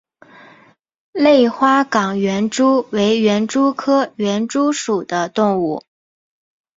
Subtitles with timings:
[1.11, 5.83] 类花岗园蛛为园蛛科园蛛属的动物。